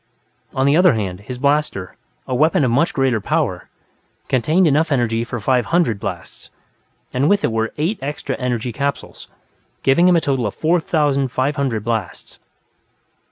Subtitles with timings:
[0.55, 1.95] On the other hand, his blaster,
[2.27, 3.69] a weapon of much greater power,
[4.29, 6.49] contained enough energy for five hundred blasts,
[7.13, 9.27] and with it were eight extra energy capsules,
[9.83, 12.39] giving him a total of four thousand five hundred blasts.